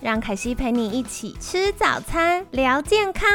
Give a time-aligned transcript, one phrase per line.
[0.00, 3.28] 让凯西陪你一起吃早餐，聊健康。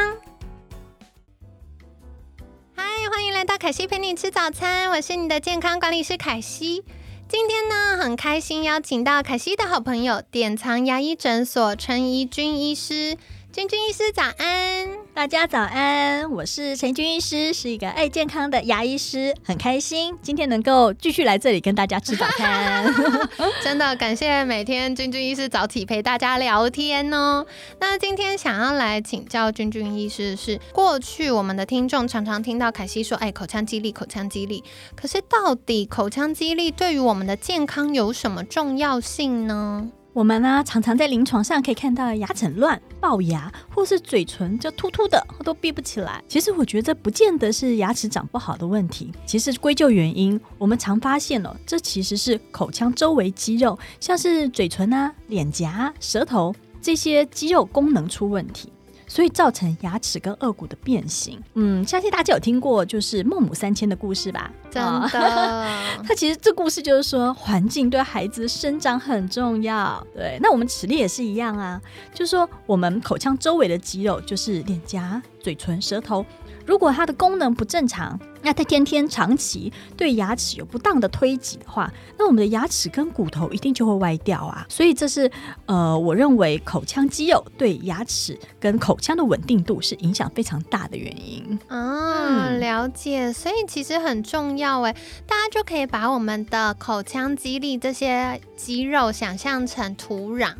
[2.74, 6.82] 嗨，欢迎来到凯西陪你吃早餐，我是你的健康管理师凯西。
[7.28, 13.18] 今天呢，很开心邀请到凯西的好朋友典藏牙医诊所陈怡君医师。
[13.54, 22.92] 君君医师早安，大家早安，我是陈君医师，是一个爱健康的牙医师，很开心今天能够继续来这里跟大家吃早餐，
[23.62, 27.46] 真的感谢每天君君医师早起陪大家聊天哦。
[27.78, 34.64] 那今天想要来请教君君医师是，过去我们的听众常常听到凯西说，哎，口腔肌力，口腔肌力，
[34.96, 39.92] 可是到底口腔肌力对于我们的健康有什么重要性呢？
[40.14, 46.22] 我们呢，常常在临床上可以看到牙齿乱、龅牙，或是嘴唇就突突的，都闭不起来。
[46.28, 58.72] 其实我觉得不见得是牙齿长不好的问题，其实归咎原因，我们常发现哦，这其实是口腔周围肌肉，像是嘴唇啊、脸颊、舌头这些肌肉功能出问题。
[59.14, 61.40] 所以造成牙齿跟颚骨的变形。
[61.54, 64.50] 嗯，相信大家有听过就是孟母三迁的故事吧？
[64.68, 65.68] 真的，
[66.02, 70.04] 它其实这故事就是说，环境对孩子生长很重要。
[70.12, 71.80] 对，那我们齿列也是一样啊，
[72.12, 76.26] 就是说我们口腔周围的肌肉，就是脸颊、嘴唇、舌头。
[76.66, 84.66] 如果它的功能不正常，那它天天长期对牙齿有不当的推挤的话，那我们的牙齿跟骨头一定就会歪掉啊。
[84.68, 85.30] 所以这是
[85.66, 91.58] 呃，我认为口腔肌肉对牙齿跟口腔的稳定度是影响非常大的原因。
[91.68, 93.32] 啊，了解。
[93.32, 94.92] 所以其实很重要哎，
[95.26, 100.52] 大家就可以把我们的口腔肌力这些肌肉想象成土壤。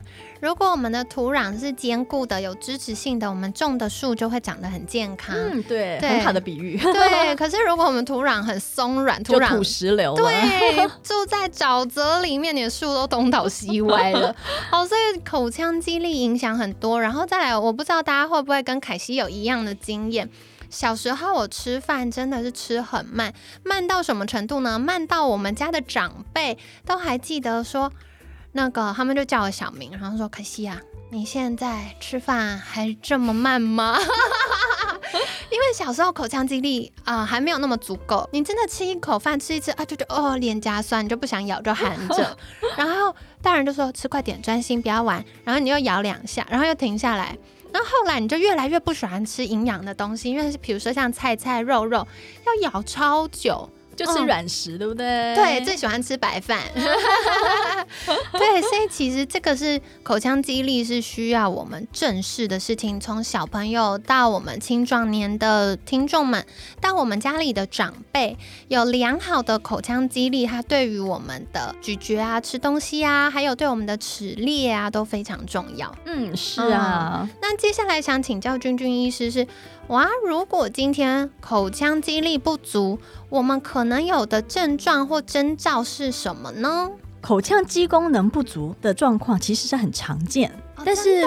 [0.45, 5.35] 如果我们的土壤是坚固的、有支持性的，我们种的树就会长得很健康。
[5.35, 6.77] 嗯，对，很好的比喻。
[6.93, 14.37] 对，可是如果我们土壤很松软，土壤土石流，对，住在沼泽里面，你的树都东倒西歪了。
[14.71, 17.01] 哦，所以口腔肌力影响很多。
[17.01, 20.29] 然后再来，我不知道大家会不会跟凯西有一样的经验。
[20.69, 24.79] 小时候我吃饭真的是吃很慢，慢到什么程度呢？
[24.79, 27.91] 慢到我们家的长辈都还记得说。
[28.57, 33.99] 那个他们就叫我小明，然后说：“可惜啊，你现在吃饭还这么慢吗？
[35.51, 42.39] 因为小时候口腔肌力啊还没有那么足够，你真的吃一口饭吃一次啊就觉得哦脸颊酸，你就不想咬就含着。
[42.79, 45.25] 然后大人就说吃快点，专心不要玩。
[45.43, 47.37] 然后你又咬两下，然后又停下来。
[47.73, 52.07] 然后后来你就越来越不喜欢吃营养的东西，因为比如说像菜菜肉肉
[52.47, 55.35] 要咬超久。”就吃软食，对不对？
[55.35, 56.61] 对，最喜欢吃白饭。
[58.33, 62.99] 对，所以其实这个是口腔肌力是需要我们正视的事情。
[62.99, 66.45] 从小朋友到我们青壮年的听众们，
[66.81, 68.37] 到我们家里的长辈，
[68.69, 75.95] 有良好的口腔肌力，它对于我们的咀嚼啊、吃东西啊，还有对我们的齿列啊都非常重要。
[76.05, 77.29] 嗯，是啊。
[77.41, 79.47] 那接下来想请教君君医师是。
[79.89, 82.99] 哇，如果今天口腔肌力不足，
[83.35, 86.89] 我们可能有的症状或征兆是什么呢？
[87.21, 90.53] 口腔肌功能不足的状况其实是很常见，
[90.85, 91.25] 但是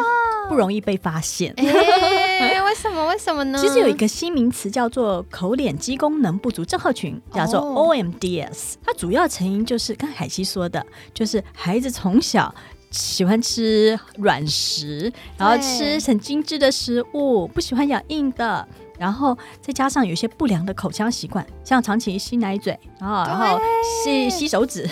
[0.48, 1.54] 不容易被发现。
[1.60, 3.08] 为什么？
[3.08, 3.60] 为什么呢？
[3.60, 8.76] 其实有一个新名词叫做口脸肌功能不足症候群，叫做 OMDS。
[8.86, 12.56] 它主要成因就是刚海西说的，就是孩子从小。
[12.90, 18.66] 喜欢吃软食，然后吃很精致的食物，不喜欢咬硬的，
[18.98, 23.60] 然后再加上有些不良的口腔习惯，像长期吸奶嘴，然后然后
[24.04, 24.90] 吸吸手指，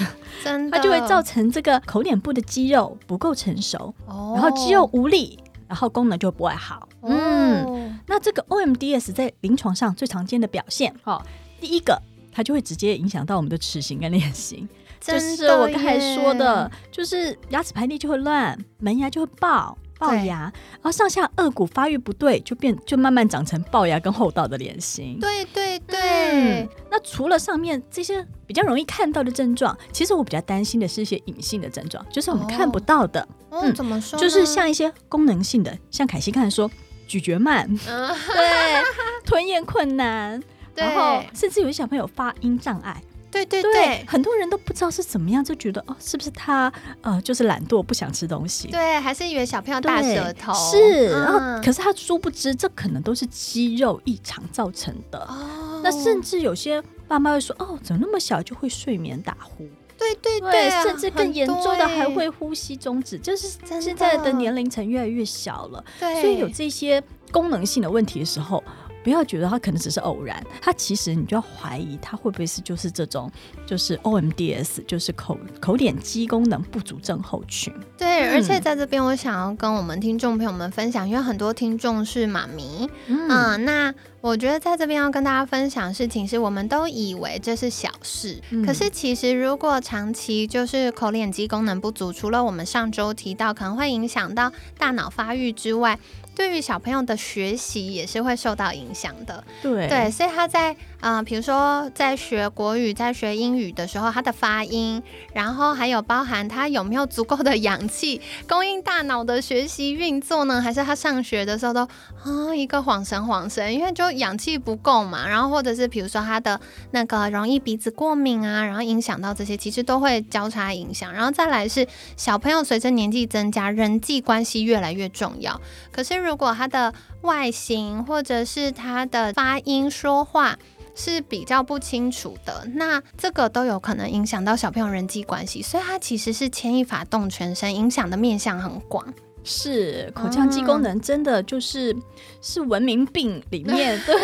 [0.72, 6.88] 它就会造成这个口脸部的肌肉不够成熟，然后肌肉无力，然后功能就不会好。
[7.02, 11.22] 嗯，那这个 OMDS 在临床上最常见的表现，哦，
[11.60, 12.02] 第一个
[12.32, 14.68] 它就会直接影响到我们的齿形跟脸型。
[15.02, 20.40] 就是我刚才说的，就是牙齿排列就会乱，门牙就会爆龅牙，
[20.74, 25.20] 然后上下颚骨发育不对，就变就慢慢长成龅牙跟厚道的脸型。
[25.20, 26.68] 对对对。
[26.92, 33.28] 那除了上面这些比较容易看到的症状，其实我比较担心的是一些隐性的症状，就是我们看不到的。
[33.52, 34.20] 嗯，怎么说？
[34.20, 36.70] 就是像一些功能性的，像凯西刚才说，
[37.08, 38.84] 咀嚼慢，对，
[39.26, 40.42] 吞咽困难，
[40.76, 43.02] 然后甚至有些小朋友发音障碍。
[43.44, 46.72] 对对对对，很多人都不知道是怎么样，就觉得哦，是不是他
[47.02, 48.70] 呃就是懒惰不想吃东西？
[48.70, 55.20] 对，还是以为小朋友大舌头是，然后嗯可是他殊不知，这可能都是肌肉异常造成的。
[55.20, 59.68] 哦，那甚至有些爸妈会说：“哦，怎么那么小就会睡眠打呼？”
[59.98, 62.06] 对对对，啊甚至更严重的还。
[62.16, 68.64] 会呼吸中止，就是真现在的的年龄层越来越小了，所以有这些功能性的问题的时候，
[69.06, 73.32] 不要觉得它可能只是偶然，它其实你就要怀疑它会不会是就是这种
[73.64, 77.72] 就是 OMDS，就是口口脸肌功能不足症候群。
[77.96, 83.30] 对，而且嗯在这边我想要跟我们听众朋友们分享，因为很多听众是妈咪，嗯。
[83.30, 88.66] 嗯，那我觉得在这边要跟大家分享的事情是，我们都以为这是小事，嗯。
[88.66, 96.00] 可是其实如果长期就是口脸肌功能不足，除了我们上周提到可能会影响到大脑发育之外，
[96.36, 99.44] 对于小朋友的学习也是会受到影响的。
[99.62, 105.04] 对对，所以他在呃，比如说在学国语、在学英语的时候，他的发音，
[105.36, 108.20] 然后还有包含他有没有足够的氧气
[108.50, 110.60] 供应大脑的学习运作呢？
[110.60, 111.82] 还是他上学的时候都
[112.24, 116.60] 啊一个晃神晃神，因为就氧气不够嘛，然后或者是比如说他的
[116.90, 121.14] 那个容易鼻子过敏啊，然后影响到这些，其实都会交叉影响。
[121.14, 121.88] 然后再来是
[122.18, 125.62] 小朋友随着年纪增加，人际关系越来越重要。
[125.92, 126.92] 可是如果他的
[127.22, 130.58] 外形或者是他的发音、说话
[130.96, 139.06] 是比较不清楚的，那这个都有可能影响到小朋友人际关系，所以它其实是牵一发动全身，影响的面向很广。
[139.48, 141.96] 是口腔肌功能真的就是、
[142.42, 144.16] 是文明病里面 对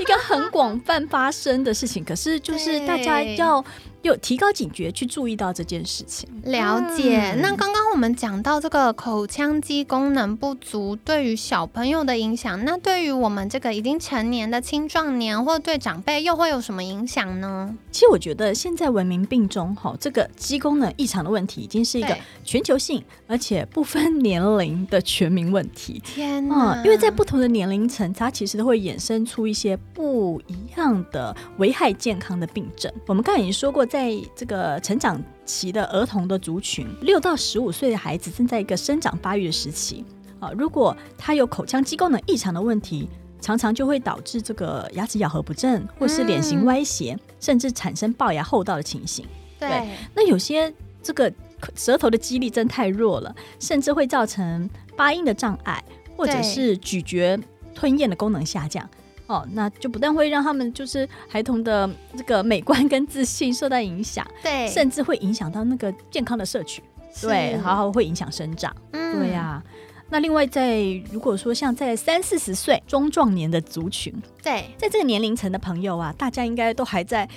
[0.00, 3.64] 一个很广泛发生的事情，可是就是大家要
[4.02, 6.28] 有提高警觉去注意到这件事情。
[6.44, 7.32] 了解。
[7.32, 17.74] 嗯那刚刚我们讲到这个口腔肌功能不足对于小朋友的影响，那对于我们这个已经成年的青壮年或对长辈又会有什么影响呢？
[17.90, 26.00] 其实我觉得现在文明病中哈，这个肌功能异常的问题已经是一个全球性而且不分年龄的全民问题。
[26.04, 26.74] 天呐！
[26.76, 32.92] 嗯，因为在不同的年龄层，它其实都会衍生出一些不一样的危害健康的病症。
[33.06, 40.04] 我们刚才已经说过，在这个成长期的儿童的族群，六到十五岁的孩子正在一个生长发育的时期
[40.38, 43.08] 啊，如果他有口腔肌功能异常的问题。
[43.40, 49.24] 常常就会导致这个牙齿咬合不正，或是脸型嗯歪斜，甚至产生龅牙厚道的情形。
[49.60, 51.32] 对那有些这个
[51.76, 55.80] 舌头的肌力真太弱了，甚至会造成发音的障碍，
[56.16, 57.38] 或者是咀嚼、
[57.76, 58.84] 吞咽的功能下降。
[59.28, 66.82] 哦，那就不但会让他们就是孩童的这个美观跟自信受到影响，对，甚至会影响到那个健康的摄取，
[67.20, 69.18] 对，是然后会影响生长，嗯。
[69.18, 69.62] 对呀、
[70.10, 70.80] 那另外在
[71.10, 74.64] 如果说像在三四十岁中壮年的族群，对。
[74.78, 77.28] 在这个年龄层的朋友啊，大家应该都还在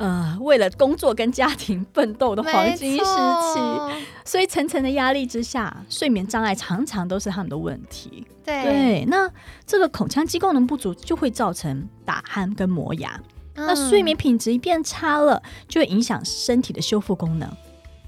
[0.00, 3.60] 呃为了工作跟家庭奋斗的黄金时期，
[4.24, 8.26] 所以层层的压力之下，睡眠障碍常常都是他们的问题。
[8.42, 8.64] 对。
[8.64, 9.30] 对，那
[9.66, 13.20] 这个口腔肌功能不足就会造成打鼾跟磨牙，
[13.54, 17.48] 那嗯睡眠品质一变差了，就会影响身体的修复功能。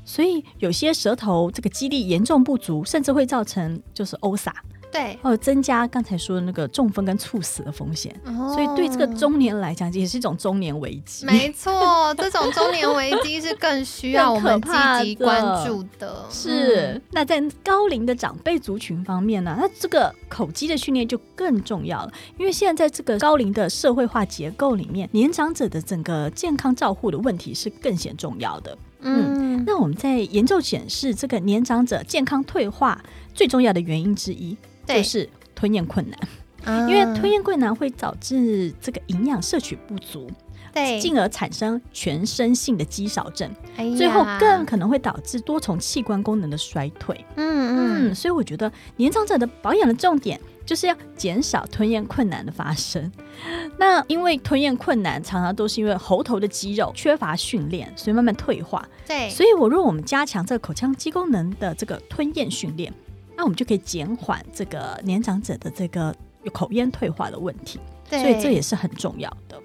[0.04, 4.52] 所以有些舌头这个肌力严重不足，甚至会造成就是欧撒，
[4.92, 8.14] 对，或者增加刚才说的那个中风跟猝死的风险。
[8.54, 11.26] 所所以对这个中年来讲，也是一种中年危机。
[11.26, 14.70] 没错，这种中年危机是更需要我们积
[15.02, 16.24] 极关注的。
[16.30, 28.76] 是，嗯那在高龄的长辈族群方面呢，那这个口肌的训练就更重要了，因为现在在这个高龄的社会化结构里面，年长者的整个健康照护的问题是更显重要的。
[29.02, 33.02] 嗯，那我们在研究显示，这个年长者健康退化
[33.34, 34.56] 最重要的原因之一
[34.86, 36.18] 就是吞咽困难，
[36.64, 40.30] 嗯因为吞咽困难会导致这个营养摄取不足，
[40.72, 43.50] 对，进而产生全身性的肌少症。
[43.76, 47.24] 哎最后更可能会导致多重器官功能的衰退。
[47.36, 47.62] 嗯。
[47.74, 53.10] 嗯，所以我觉得年长者的保养的重点就是要减少吞咽困难的发生。
[53.78, 58.86] 那因为吞咽困难常常都是因为喉头的肌肉缺乏训练，所以慢慢退化。
[59.06, 62.92] 对，所以我如果我们加强这个口腔肌功能的这个吞咽训练，
[63.36, 66.14] 那我们就可以减缓这个年长者的这个
[66.52, 67.80] 口咽退化的问题。
[68.08, 69.58] 对所以这也是很重要的。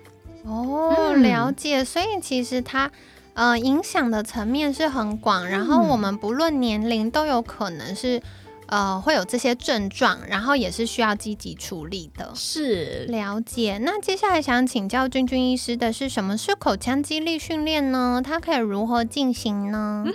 [0.45, 1.83] 哦，嗯了解。
[1.83, 2.89] 所以其实它
[3.33, 8.21] 呃影响的层面是很广，然后嗯我们不论年龄都有可能是
[8.67, 12.31] 呃会有这些症状，然后也是需要积极处理的。
[12.35, 18.21] 是了解，那接下来想请教君君医师的是什么是口腔肌力训练呢？
[18.23, 20.05] 它可以如何进行呢？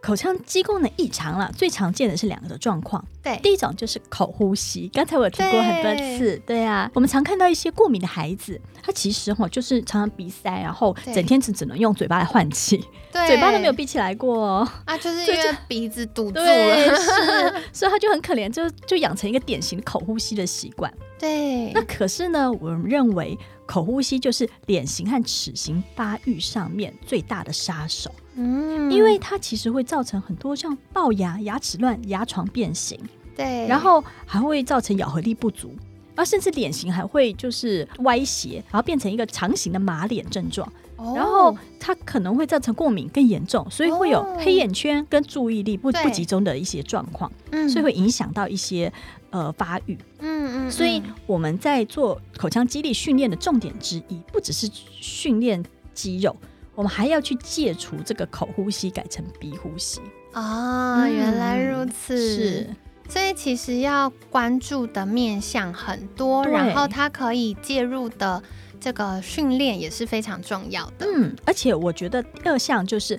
[0.00, 3.04] 口腔肌功能异常了，最常见的是两个的状况。
[3.22, 6.64] 对，第一种就是口呼吸，刚才我有提过很多次，对。
[6.64, 12.78] 啊，我们常看到一些过敏的孩子，他其实哈就是常常鼻塞，然后整天只只能用嘴巴来换气，
[13.12, 20.92] 嘴巴都没有闭起来过啊，就是因为鼻子堵住了，是， 所以他就很可怜，就就养成一个典型的口呼吸的习惯。
[21.18, 28.10] 对，那可是呢，我们认为口呼吸就是脸型和齿型发育上面最大的杀手。
[28.34, 32.98] 嗯，因为它其实会造成很多像龅牙、牙齿乱、牙床变形。
[33.36, 35.68] 对，然后还会造成咬合力不足，
[36.14, 40.72] 然后甚至脸型还会就是歪斜，然后变成一个长形的马脸症状。
[41.14, 47.30] 然后它可能会造成过敏更严重，所以会有黑眼圈跟注意力不不集中的一些状况。
[47.52, 48.92] 嗯，所以会影响到一些。
[49.30, 55.62] 呃，发育，嗯嗯，所以我们在做口腔肌力训练的重点之一，不只是训练
[55.92, 56.34] 肌肉，
[56.74, 60.00] 我们还要去戒除这个口呼吸，改成鼻呼吸。
[60.32, 62.66] 啊，原来如此，是，
[63.08, 68.42] 所以其实要关注的面向很多，然后它可以介入的
[68.78, 71.06] 这个训练也是非常重要的。
[71.06, 73.18] 嗯，而且我觉得第二项就是。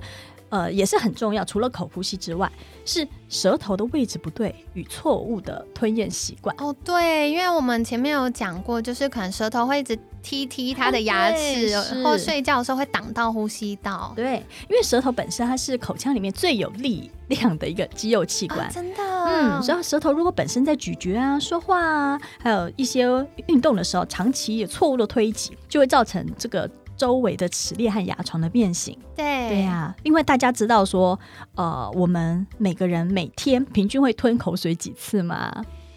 [0.51, 1.45] 呃，也是很重要。
[1.45, 2.51] 除了口呼吸之外，
[2.83, 6.55] 是舌头的位置不对与错误的吞咽习惯。
[6.57, 14.13] 哦，对，因为我们前面有讲过，就是可能舌头会一直踢踢它的牙齿，或睡觉的时候会挡到呼吸道。
[14.15, 18.69] 对，因为舌头本身它是口腔里面最有力量的一个肌肉器官。
[18.71, 23.05] 真的，嗯，所以舌头如果本身在咀嚼啊、说话啊，还有一些
[23.47, 26.69] 运动的时候，长期有错误的推挤，就会造成这个。
[26.99, 29.95] 周围的齿列和牙床的变形，对对呀。
[30.03, 31.17] 因为，大家知道说，
[31.55, 35.49] 呃，我们每个人每天平均会吞口水几次吗？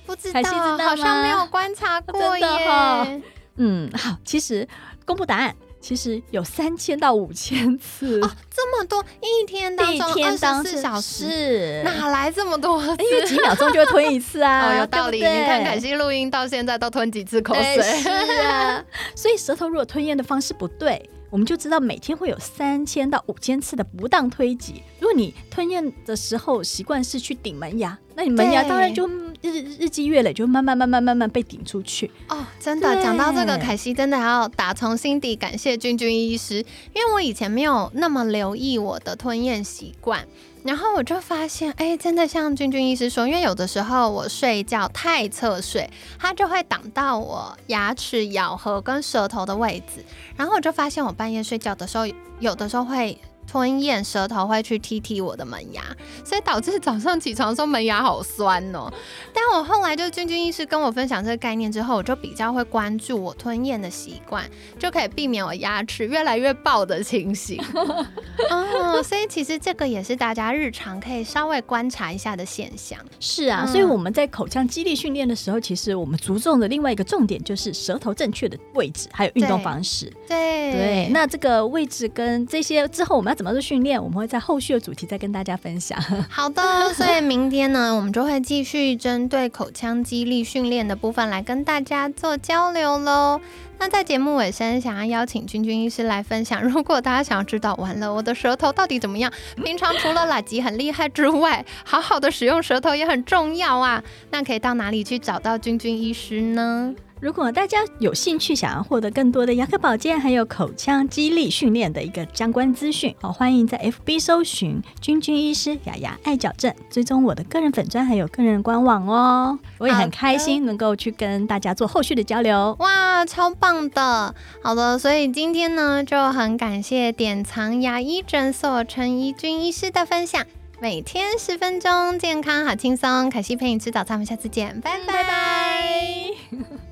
[0.06, 0.40] 不知道，
[0.78, 3.20] 好像没有观察过耶。
[3.56, 4.66] 嗯，好，其实
[5.04, 5.54] 公布答案。
[5.80, 12.80] 其实有三千到五千次哦，这么多一天当中二十四小时，哪来这么多？
[12.80, 15.16] 因为几秒钟就会吞一次啊， 哦，有道理。
[15.16, 17.82] 你看凯西录音到现在都吞几次口水？
[17.82, 18.08] 是
[18.42, 18.84] 啊，
[19.16, 24.84] 所以舌头如果吞咽的方式不对，我们就知道每天会有三千到五千次的不当推挤。
[25.00, 29.08] 如果你吞咽的时候习惯是去顶门牙，那你门牙当然就。
[29.44, 32.46] 日日积月累，就慢慢慢慢慢慢被顶出去哦。
[32.60, 36.58] 真的，讲到这个，凯西真的还要打从心底感谢君君医师，
[36.94, 40.24] 因为我以前没有那么留意我的吞咽习惯，
[40.62, 45.90] 然后我就发现，哎，真的像君君医师说，因为有的时候我睡觉太侧睡，
[46.20, 50.04] 它就会挡到我牙齿咬合跟舌头的位置，
[50.36, 52.06] 然后我就发现我半夜睡觉的时候，
[52.38, 53.18] 有的时候会。
[53.52, 55.82] 吞咽，舌头会去踢踢我的门牙，
[56.24, 58.90] 所以导致早上起床的时候门牙好酸哦。
[59.30, 64.42] 但我后来就君君医师跟我分享这个概念之后，我就比较会关注我吞咽的习惯，
[64.78, 67.62] 就可以避免我牙齿越来越爆的情形。
[68.48, 72.98] 哦，所以其实这个也是大家日常可以稍微观察一下的现象。
[73.20, 80.10] 是啊，所以我们在口腔肌力训练的时候，其实我们着重的另外一个重点就是舌头正确的位置，还有运动方式。
[80.26, 83.41] 对对，那这个位置跟这些之后我们要。
[83.41, 84.02] 怎么做训练？
[84.02, 85.98] 我们会在后续的主题再跟大家分享。
[86.30, 93.40] 好的，所以明天呢，我们就会继续针对口腔肌力训练的部分来跟大家做交流喽。
[93.78, 99.32] 那在节目尾声，想要邀请君君医师来分享，如果大家想要知道完了我的舌头到底怎么样，
[99.64, 104.00] 平常除了垃圾很厉害之外，好好的使用舌头也很重要啊。
[104.30, 106.94] 那可以到哪里去找到君君医师呢？
[107.22, 119.56] 如果大家有兴趣，想要获得更多的牙科保健还有口腔肌力训练的一个相关资讯，好，欢迎在 FB 搜寻“君君医师雅雅爱矫正”，追踪我的个人粉砖还有个人官网哦。
[119.78, 122.74] 我也很开心能够去跟大家做后续的交流。
[122.80, 124.34] 哇，超棒的！
[124.60, 130.44] 好的，所以今天呢就很感谢典藏牙医诊所陈怡君医师的分享。
[130.80, 133.30] 每天十分钟，健康好轻松。
[133.30, 136.91] 凯西陪你吃早餐，我们下次见，拜拜拜。